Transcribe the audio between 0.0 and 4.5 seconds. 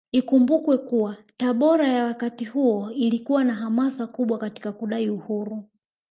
Ikumbukwe kuwa Tabora ya wakati huo ilikuwa na hamasa kubwa